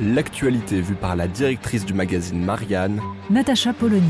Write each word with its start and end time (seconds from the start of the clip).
L'actualité 0.00 0.80
vue 0.80 0.96
par 0.96 1.14
la 1.14 1.28
directrice 1.28 1.86
du 1.86 1.94
magazine 1.94 2.44
Marianne, 2.44 3.00
Natacha 3.30 3.72
Polony. 3.72 4.02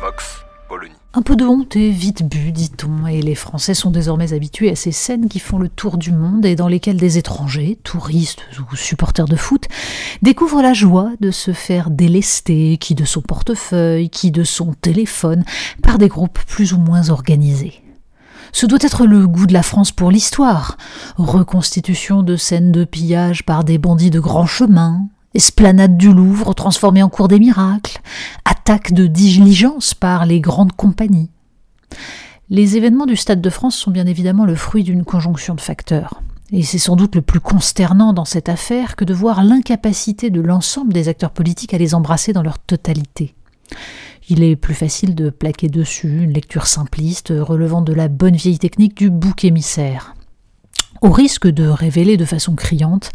Vox 0.00 0.42
Polony. 0.70 0.94
Un 1.12 1.20
peu 1.20 1.36
de 1.36 1.44
honte 1.44 1.76
est 1.76 1.90
vite 1.90 2.26
bu, 2.26 2.50
dit-on, 2.50 3.06
et 3.06 3.20
les 3.20 3.34
Français 3.34 3.74
sont 3.74 3.90
désormais 3.90 4.32
habitués 4.32 4.70
à 4.70 4.74
ces 4.74 4.90
scènes 4.90 5.28
qui 5.28 5.38
font 5.38 5.58
le 5.58 5.68
tour 5.68 5.98
du 5.98 6.12
monde 6.12 6.46
et 6.46 6.56
dans 6.56 6.68
lesquelles 6.68 6.96
des 6.96 7.18
étrangers, 7.18 7.78
touristes 7.84 8.40
ou 8.72 8.74
supporters 8.74 9.26
de 9.26 9.36
foot, 9.36 9.66
découvrent 10.22 10.62
la 10.62 10.72
joie 10.72 11.12
de 11.20 11.30
se 11.30 11.52
faire 11.52 11.90
délester, 11.90 12.78
qui 12.78 12.94
de 12.94 13.04
son 13.04 13.20
portefeuille, 13.20 14.08
qui 14.08 14.30
de 14.30 14.44
son 14.44 14.72
téléphone, 14.72 15.44
par 15.82 15.98
des 15.98 16.08
groupes 16.08 16.38
plus 16.46 16.72
ou 16.72 16.78
moins 16.78 17.10
organisés. 17.10 17.82
Ce 18.56 18.64
doit 18.64 18.78
être 18.80 19.04
le 19.04 19.28
goût 19.28 19.44
de 19.44 19.52
la 19.52 19.62
France 19.62 19.92
pour 19.92 20.10
l'histoire. 20.10 20.78
Reconstitution 21.18 22.22
de 22.22 22.36
scènes 22.36 22.72
de 22.72 22.84
pillage 22.84 23.44
par 23.44 23.64
des 23.64 23.76
bandits 23.76 24.08
de 24.08 24.18
grand 24.18 24.46
chemin, 24.46 25.08
esplanade 25.34 25.98
du 25.98 26.10
Louvre 26.10 26.54
transformée 26.54 27.02
en 27.02 27.10
cour 27.10 27.28
des 27.28 27.38
miracles, 27.38 28.00
attaque 28.46 28.94
de 28.94 29.06
diligence 29.08 29.92
par 29.92 30.24
les 30.24 30.40
grandes 30.40 30.72
compagnies. 30.72 31.28
Les 32.48 32.78
événements 32.78 33.04
du 33.04 33.16
Stade 33.16 33.42
de 33.42 33.50
France 33.50 33.76
sont 33.76 33.90
bien 33.90 34.06
évidemment 34.06 34.46
le 34.46 34.54
fruit 34.54 34.84
d'une 34.84 35.04
conjonction 35.04 35.54
de 35.54 35.60
facteurs. 35.60 36.22
Et 36.50 36.62
c'est 36.62 36.78
sans 36.78 36.96
doute 36.96 37.14
le 37.14 37.20
plus 37.20 37.40
consternant 37.40 38.14
dans 38.14 38.24
cette 38.24 38.48
affaire 38.48 38.96
que 38.96 39.04
de 39.04 39.12
voir 39.12 39.44
l'incapacité 39.44 40.30
de 40.30 40.40
l'ensemble 40.40 40.94
des 40.94 41.08
acteurs 41.08 41.32
politiques 41.32 41.74
à 41.74 41.78
les 41.78 41.94
embrasser 41.94 42.32
dans 42.32 42.42
leur 42.42 42.58
totalité. 42.58 43.34
Il 44.28 44.42
est 44.42 44.56
plus 44.56 44.74
facile 44.74 45.14
de 45.14 45.30
plaquer 45.30 45.68
dessus 45.68 46.22
une 46.22 46.32
lecture 46.32 46.66
simpliste 46.66 47.32
relevant 47.36 47.80
de 47.80 47.92
la 47.92 48.08
bonne 48.08 48.34
vieille 48.34 48.58
technique 48.58 48.96
du 48.96 49.08
bouc 49.08 49.44
émissaire. 49.44 50.14
Au 51.00 51.10
risque 51.10 51.46
de 51.46 51.68
révéler 51.68 52.16
de 52.16 52.24
façon 52.24 52.56
criante 52.56 53.12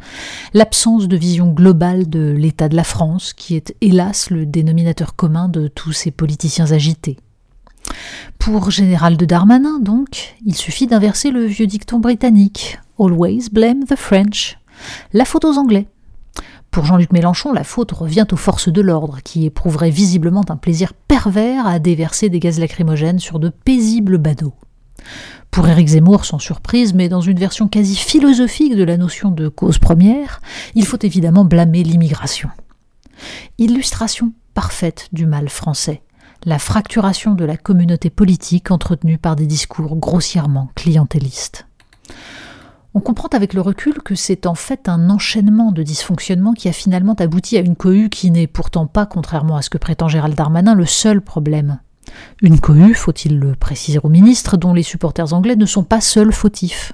l'absence 0.54 1.10
de 1.10 1.18
vision 1.18 1.52
globale 1.52 2.10
de 2.10 2.32
l'état 2.32 2.70
de 2.70 2.78
la 2.78 2.86
France, 2.86 3.34
qui 3.34 3.56
est 3.56 3.76
hélas 3.82 4.30
le 4.30 4.46
dénominateur 4.46 5.16
commun 5.16 5.50
de 5.50 5.68
tous 5.68 5.92
ces 5.92 6.12
politiciens 6.12 6.72
agités. 6.72 7.18
Pour 8.40 8.72
Général 8.72 9.18
de 9.18 9.26
Darmanin, 9.26 9.80
donc, 9.80 10.36
il 10.46 10.56
suffit 10.56 10.88
d'inverser 10.88 11.32
le 11.32 11.46
vieux 11.46 11.68
dicton 11.68 12.00
britannique 12.00 12.80
Always 12.98 13.50
blame 13.52 13.84
the 13.84 13.98
French. 13.98 14.58
La 15.12 15.26
faute 15.26 15.44
aux 15.44 15.58
Anglais. 15.58 15.88
Pour 16.72 16.86
Jean-Luc 16.86 17.12
Mélenchon, 17.12 17.52
la 17.52 17.66
faute 17.66 17.92
revient 17.92 18.26
aux 18.32 18.38
forces 18.38 18.70
de 18.70 18.80
l'ordre, 18.80 19.20
qui 19.26 19.46
éprouveraient 19.46 19.90
visiblement 19.90 20.46
un 20.48 20.56
plaisir 20.56 20.94
pervers 20.94 21.68
à 21.68 21.80
déverser 21.80 22.30
des 22.30 22.40
gaz 22.40 22.60
lacrymogènes 22.60 23.20
sur 23.20 23.40
de 23.40 23.50
paisibles 23.50 24.18
badauds. 24.18 24.56
Pour 25.52 25.68
Éric 25.68 25.90
Zemmour, 25.90 26.24
sans 26.24 26.40
surprise, 26.40 26.94
mais 26.94 27.10
dans 27.10 27.20
une 27.20 27.38
version 27.38 27.68
quasi 27.68 27.98
philosophique 27.98 28.78
de 28.78 28.86
la 28.86 28.96
notion 28.96 29.32
de 29.32 29.50
cause 29.50 29.80
première, 29.80 30.40
il 30.74 30.86
faut 30.86 31.00
évidemment 31.02 31.44
blâmer 31.44 31.84
l'immigration. 31.84 32.50
Illustration 33.58 34.32
parfaite 34.54 35.10
du 35.12 35.26
mal 35.26 35.50
français, 35.50 36.02
la 36.46 36.58
fracturation 36.58 37.34
de 37.34 37.44
la 37.44 37.58
communauté 37.58 38.10
politique 38.10 38.72
entretenue 38.72 39.18
par 39.18 39.36
des 39.36 39.46
discours 39.46 39.98
grossièrement 39.98 40.70
clientélistes. 40.76 41.68
On 42.94 43.00
comprend 43.00 43.30
avec 43.30 43.54
le 43.54 43.62
recul 43.62 44.02
que 44.04 44.16
c'est 44.16 44.46
en 44.46 44.56
fait 44.56 44.90
un 44.90 45.10
enchaînement 45.10 45.72
de 45.72 45.82
dysfonctionnements 45.82 46.52
qui 46.52 46.68
a 46.68 46.74
finalement 46.74 47.14
abouti 47.14 47.56
à 47.56 47.62
une 47.62 47.78
cohue 47.78 48.10
qui 48.10 48.32
n'est 48.32 48.48
pourtant 48.48 48.86
pas, 48.86 49.06
contrairement 49.06 49.56
à 49.56 49.62
ce 49.62 49.70
que 49.70 49.78
prétend 49.78 50.10
Gérald 50.10 50.36
Darmanin, 50.36 50.76
le 50.76 50.86
seul 50.86 51.22
problème. 51.22 51.80
Une 52.42 52.60
cohue, 52.60 52.94
faut-il 52.94 53.40
le 53.40 53.56
préciser 53.56 54.00
au 54.04 54.10
ministre, 54.10 54.58
dont 54.58 54.74
les 54.74 54.84
supporters 54.84 55.34
anglais 55.34 55.56
ne 55.56 55.66
sont 55.66 55.86
pas 55.86 56.02
seuls 56.02 56.34
fautifs. 56.34 56.92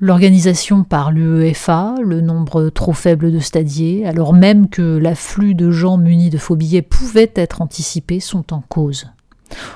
L'organisation 0.00 0.82
par 0.82 1.12
l'UEFA, 1.12 1.94
le 2.02 2.20
nombre 2.20 2.70
trop 2.70 2.92
faible 2.92 3.30
de 3.30 3.38
stadiers, 3.38 4.04
alors 4.04 4.32
même 4.32 4.68
que 4.68 4.96
l'afflux 4.96 5.54
de 5.54 5.70
gens 5.70 5.96
munis 5.96 6.30
de 6.30 6.38
faux 6.38 6.56
billets 6.56 6.82
pouvait 6.82 7.30
être 7.36 7.62
anticipé, 7.62 8.18
sont 8.18 8.52
en 8.52 8.62
cause. 8.62 9.06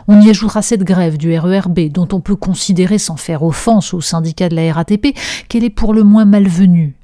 On 0.08 0.20
y 0.20 0.30
ajoutera 0.30 0.62
cette 0.62 0.84
grève 0.84 1.16
du 1.16 1.36
RERB, 1.36 1.88
dont 1.90 2.08
on 2.12 2.20
peut 2.20 2.36
considérer, 2.36 2.98
sans 2.98 3.16
faire 3.16 3.42
offense 3.42 3.94
au 3.94 4.00
syndicat 4.00 4.48
de 4.48 4.56
la 4.56 4.72
RATP, 4.72 5.16
qu'elle 5.48 5.64
est 5.64 5.70
pour 5.70 5.94
le 5.94 6.04
moins 6.04 6.24
malvenue. 6.24 6.94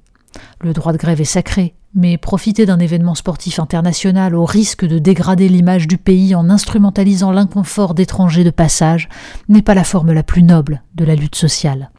Le 0.61 0.73
droit 0.73 0.93
de 0.93 0.99
grève 0.99 1.21
est 1.21 1.25
sacré, 1.25 1.75
mais 1.95 2.19
profiter 2.19 2.67
d'un 2.67 2.79
événement 2.79 3.15
sportif 3.15 3.59
international 3.59 4.35
au 4.35 4.45
risque 4.45 4.85
de 4.85 4.99
dégrader 4.99 5.49
l'image 5.49 5.89
du 5.89 5.99
pays 5.99 6.35
en 6.35 6.49
instrumentalisant 6.49 7.33
l'inconfort 7.33 7.95
d'étrangers 7.95 8.45
de 8.45 8.51
passage 8.51 9.09
n'est 9.49 9.63
pas 9.63 9.75
la 9.75 9.85
forme 9.85 10.13
la 10.13 10.23
plus 10.23 10.43
noble 10.43 10.83
de 10.95 11.05
la 11.05 11.17
lutte 11.17 11.35
sociale. 11.35 11.91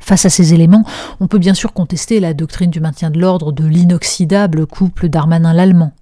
Face 0.00 0.24
à 0.24 0.30
ces 0.30 0.52
éléments, 0.52 0.84
on 1.20 1.28
peut 1.28 1.38
bien 1.38 1.54
sûr 1.54 1.72
contester 1.72 2.18
la 2.18 2.34
doctrine 2.34 2.70
du 2.70 2.80
maintien 2.80 3.10
de 3.10 3.20
l'ordre 3.20 3.52
de 3.52 3.64
l'inoxydable 3.64 4.66
couple 4.66 5.08
d'Armanin-Lallemand. 5.08 5.92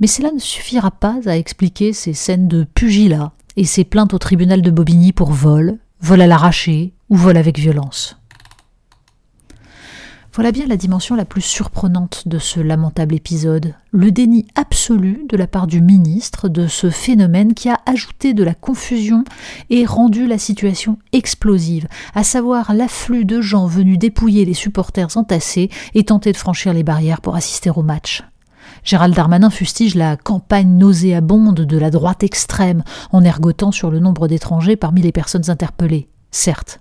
Mais 0.00 0.06
cela 0.06 0.30
ne 0.30 0.38
suffira 0.38 0.90
pas 0.90 1.18
à 1.26 1.36
expliquer 1.36 1.92
ces 1.92 2.12
scènes 2.12 2.48
de 2.48 2.64
pugilat 2.64 3.32
et 3.56 3.64
ces 3.64 3.84
plaintes 3.84 4.14
au 4.14 4.18
tribunal 4.18 4.62
de 4.62 4.70
Bobigny 4.70 5.12
pour 5.12 5.32
vol, 5.32 5.78
vol 6.00 6.20
à 6.20 6.26
l'arraché 6.26 6.92
ou 7.10 7.16
vol 7.16 7.36
avec 7.36 7.58
violence. 7.58 8.16
Voilà 10.38 10.52
bien 10.52 10.68
la 10.68 10.76
dimension 10.76 11.16
la 11.16 11.24
plus 11.24 11.40
surprenante 11.40 12.28
de 12.28 12.38
ce 12.38 12.60
lamentable 12.60 13.16
épisode, 13.16 13.74
le 13.90 14.12
déni 14.12 14.46
absolu 14.54 15.24
de 15.28 15.36
la 15.36 15.48
part 15.48 15.66
du 15.66 15.80
ministre 15.80 16.48
de 16.48 16.68
ce 16.68 16.90
phénomène 16.90 17.54
qui 17.54 17.68
a 17.68 17.80
ajouté 17.86 18.34
de 18.34 18.44
la 18.44 18.54
confusion 18.54 19.24
et 19.68 19.84
rendu 19.84 20.28
la 20.28 20.38
situation 20.38 20.96
explosive, 21.12 21.88
à 22.14 22.22
savoir 22.22 22.72
l'afflux 22.72 23.24
de 23.24 23.40
gens 23.40 23.66
venus 23.66 23.98
dépouiller 23.98 24.44
les 24.44 24.54
supporters 24.54 25.16
entassés 25.16 25.70
et 25.94 26.04
tenter 26.04 26.30
de 26.30 26.36
franchir 26.36 26.72
les 26.72 26.84
barrières 26.84 27.20
pour 27.20 27.34
assister 27.34 27.70
au 27.70 27.82
match. 27.82 28.22
Gérald 28.88 29.14
Darmanin 29.14 29.50
fustige 29.50 29.96
la 29.96 30.16
campagne 30.16 30.78
nauséabonde 30.78 31.60
de 31.60 31.76
la 31.76 31.90
droite 31.90 32.22
extrême 32.22 32.82
en 33.12 33.22
ergotant 33.22 33.70
sur 33.70 33.90
le 33.90 33.98
nombre 33.98 34.28
d'étrangers 34.28 34.76
parmi 34.76 35.02
les 35.02 35.12
personnes 35.12 35.50
interpellées. 35.50 36.08
Certes, 36.30 36.80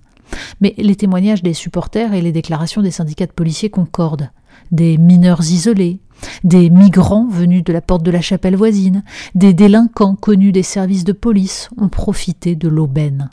mais 0.61 0.73
les 0.77 0.95
témoignages 0.95 1.43
des 1.43 1.53
supporters 1.53 2.13
et 2.13 2.21
les 2.21 2.31
déclarations 2.31 2.81
des 2.81 2.91
syndicats 2.91 3.25
de 3.25 3.33
policiers 3.33 3.69
concordent. 3.69 4.29
Des 4.71 4.97
mineurs 4.97 5.41
isolés, 5.41 5.99
des 6.45 6.69
migrants 6.69 7.27
venus 7.27 7.65
de 7.65 7.73
la 7.73 7.81
porte 7.81 8.03
de 8.03 8.11
la 8.11 8.21
chapelle 8.21 8.55
voisine, 8.55 9.03
des 9.35 9.53
délinquants 9.53 10.15
connus 10.15 10.53
des 10.53 10.63
services 10.63 11.03
de 11.03 11.11
police 11.11 11.69
ont 11.77 11.89
profité 11.89 12.55
de 12.55 12.69
l'aubaine. 12.69 13.31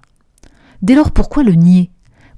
Dès 0.83 0.97
lors, 0.97 1.13
pourquoi 1.13 1.45
le 1.45 1.53
nier? 1.53 1.93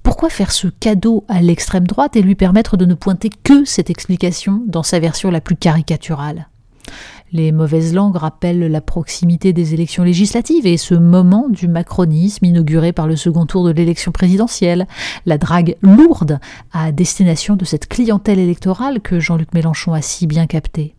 Pourquoi 0.07 0.31
faire 0.31 0.53
ce 0.53 0.69
cadeau 0.69 1.25
à 1.27 1.43
l'extrême 1.43 1.85
droite 1.85 2.15
et 2.15 2.23
lui 2.23 2.37
permettre 2.37 2.77
de 2.77 2.85
ne 2.85 2.95
pointer 2.95 3.29
que 3.43 3.65
cette 3.65 3.91
explication 3.91 4.63
dans 4.69 4.85
sa 4.85 5.01
version 5.01 5.33
la 5.33 5.41
plus 5.41 5.57
caricaturale? 5.57 6.47
Les 7.33 7.51
mauvaises 7.51 7.93
langues 7.93 8.15
rappellent 8.15 8.71
la 8.71 8.81
proximité 8.81 9.53
des 9.53 9.75
élections 9.75 10.05
législatives 10.05 10.65
et 10.65 10.77
ce 10.77 10.95
moment 10.95 11.49
du 11.49 11.67
macronisme 11.67 12.45
inauguré 12.45 12.93
par 12.93 13.09
le 13.09 13.17
second 13.17 13.47
tour 13.47 13.65
de 13.65 13.73
l'élection 13.73 14.13
présidentielle, 14.13 14.87
la 15.27 15.39
drague 15.39 15.77
lourde 15.83 16.39
à 16.73 16.93
destination 16.93 17.57
de 17.57 17.65
cette 17.65 17.89
clientèle 17.89 18.39
électorale 18.39 19.01
que 19.01 19.19
Jean-Luc 19.19 19.53
Mélenchon 19.55 19.93
a 19.93 20.03
si 20.03 20.29
bien 20.29 20.47
captée. 20.47 20.96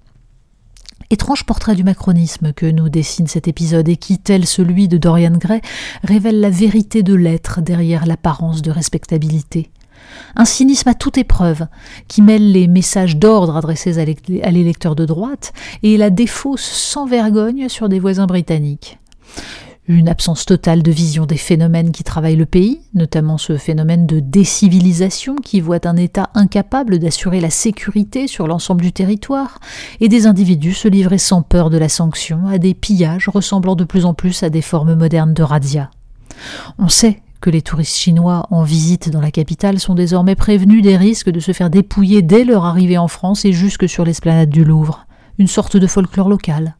Étrange 1.09 1.45
portrait 1.45 1.75
du 1.75 1.85
macronisme 1.85 2.51
que 2.51 2.65
nous 2.65 2.89
dessine 2.89 3.27
cet 3.27 3.47
épisode 3.47 3.87
et 3.87 3.95
qui, 3.95 4.19
tel 4.19 4.45
celui 4.45 4.89
de 4.89 4.97
Dorian 4.97 5.37
Gray, 5.37 5.61
révèle 6.03 6.41
la 6.41 6.49
vérité 6.49 7.01
de 7.01 7.13
l'être 7.13 7.61
derrière 7.61 8.05
l'apparence 8.05 8.61
de 8.61 8.71
respectabilité. 8.71 9.71
Un 10.35 10.43
cynisme 10.43 10.89
à 10.89 10.93
toute 10.93 11.17
épreuve, 11.17 11.67
qui 12.09 12.21
mêle 12.21 12.51
les 12.51 12.67
messages 12.67 13.15
d'ordre 13.15 13.55
adressés 13.55 13.99
à 13.99 14.51
l'électeur 14.51 14.95
de 14.95 15.05
droite 15.05 15.53
et 15.81 15.95
la 15.95 16.09
défausse 16.09 16.61
sans 16.61 17.05
vergogne 17.05 17.69
sur 17.69 17.87
des 17.87 17.99
voisins 17.99 18.25
britanniques 18.25 18.99
une 19.87 20.09
absence 20.09 20.45
totale 20.45 20.83
de 20.83 20.91
vision 20.91 21.25
des 21.25 21.37
phénomènes 21.37 21.91
qui 21.91 22.03
travaillent 22.03 22.35
le 22.35 22.45
pays, 22.45 22.81
notamment 22.93 23.37
ce 23.37 23.57
phénomène 23.57 24.05
de 24.05 24.19
décivilisation 24.19 25.35
qui 25.35 25.61
voit 25.61 25.87
un 25.87 25.95
État 25.95 26.29
incapable 26.33 26.99
d'assurer 26.99 27.39
la 27.39 27.49
sécurité 27.49 28.27
sur 28.27 28.47
l'ensemble 28.47 28.81
du 28.81 28.91
territoire, 28.91 29.59
et 30.01 30.09
des 30.09 30.27
individus 30.27 30.73
se 30.73 30.89
livrer 30.89 31.17
sans 31.17 31.41
peur 31.41 31.69
de 31.69 31.77
la 31.77 31.89
sanction 31.89 32.47
à 32.47 32.57
des 32.57 32.73
pillages 32.73 33.29
ressemblant 33.29 33.75
de 33.75 33.85
plus 33.85 34.05
en 34.05 34.13
plus 34.13 34.43
à 34.43 34.49
des 34.49 34.61
formes 34.61 34.95
modernes 34.95 35.33
de 35.33 35.43
radia. 35.43 35.89
On 36.77 36.89
sait 36.89 37.21
que 37.39 37.49
les 37.49 37.61
touristes 37.61 37.95
chinois 37.95 38.45
en 38.51 38.63
visite 38.63 39.09
dans 39.09 39.21
la 39.21 39.31
capitale 39.31 39.79
sont 39.79 39.95
désormais 39.95 40.35
prévenus 40.35 40.81
des 40.81 40.97
risques 40.97 41.29
de 41.29 41.39
se 41.39 41.53
faire 41.53 41.69
dépouiller 41.69 42.21
dès 42.21 42.43
leur 42.43 42.65
arrivée 42.65 42.97
en 42.97 43.07
France 43.07 43.45
et 43.45 43.53
jusque 43.53 43.87
sur 43.87 44.03
l'esplanade 44.03 44.49
du 44.49 44.65
Louvre, 44.65 45.05
une 45.37 45.47
sorte 45.47 45.77
de 45.77 45.87
folklore 45.87 46.29
local. 46.29 46.75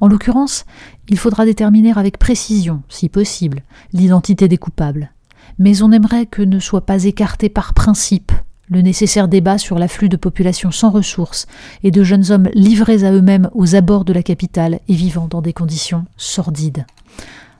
En 0.00 0.08
l'occurrence, 0.08 0.64
il 1.08 1.18
faudra 1.18 1.44
déterminer 1.44 1.92
avec 1.96 2.18
précision, 2.18 2.82
si 2.88 3.08
possible, 3.08 3.62
l'identité 3.92 4.48
des 4.48 4.58
coupables. 4.58 5.12
Mais 5.58 5.82
on 5.82 5.92
aimerait 5.92 6.26
que 6.26 6.42
ne 6.42 6.58
soit 6.58 6.86
pas 6.86 7.04
écarté 7.04 7.48
par 7.48 7.74
principe 7.74 8.32
le 8.68 8.82
nécessaire 8.82 9.28
débat 9.28 9.58
sur 9.58 9.78
l'afflux 9.78 10.08
de 10.08 10.16
populations 10.16 10.70
sans 10.70 10.90
ressources 10.90 11.46
et 11.82 11.90
de 11.90 12.02
jeunes 12.02 12.32
hommes 12.32 12.48
livrés 12.54 13.04
à 13.04 13.12
eux-mêmes 13.12 13.48
aux 13.54 13.74
abords 13.74 14.04
de 14.04 14.12
la 14.12 14.22
capitale 14.22 14.80
et 14.88 14.94
vivant 14.94 15.28
dans 15.28 15.42
des 15.42 15.52
conditions 15.52 16.04
sordides. 16.16 16.84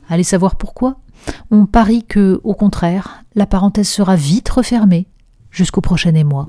Allez 0.09 0.25
savoir 0.25 0.57
pourquoi 0.57 0.97
On 1.51 1.67
parie 1.67 2.05
que, 2.05 2.41
au 2.45 2.55
contraire, 2.55 3.25
la 3.35 3.47
parenthèse 3.47 3.89
sera 3.89 4.17
vite 4.17 4.49
refermée 4.49 5.07
jusqu'au 5.51 5.81
prochain 5.81 6.15
émoi. 6.15 6.49